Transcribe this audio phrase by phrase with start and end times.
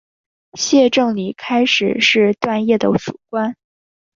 [0.53, 3.55] 谢正礼开始是段业的属官。